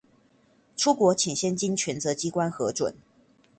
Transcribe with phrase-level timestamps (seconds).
[0.75, 2.95] 出國請先經權責機關核准